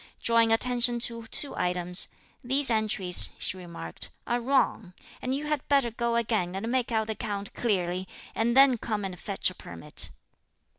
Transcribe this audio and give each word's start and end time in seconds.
Drawing 0.19 0.51
attention 0.51 0.97
to 0.97 1.27
two 1.27 1.55
items: 1.55 2.07
"These 2.43 2.71
entries," 2.71 3.29
she 3.37 3.55
remarked, 3.55 4.09
"are 4.25 4.41
wrong; 4.41 4.93
and 5.21 5.35
you 5.35 5.45
had 5.45 5.67
better 5.67 5.91
go 5.91 6.15
again 6.15 6.55
and 6.55 6.71
make 6.71 6.91
out 6.91 7.05
the 7.05 7.13
account 7.13 7.53
clearly, 7.53 8.07
and 8.33 8.57
then 8.57 8.79
come 8.79 9.05
and 9.05 9.19
fetch 9.19 9.51
a 9.51 9.53
permit." 9.53 10.09